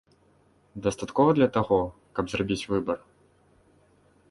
[0.87, 1.79] Дастаткова для таго,
[2.19, 2.97] каб зрабіць выбар?